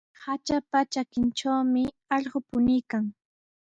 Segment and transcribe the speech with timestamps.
[0.23, 1.83] Hatrapa trakintrawmi
[2.15, 3.03] allqu puñuykan.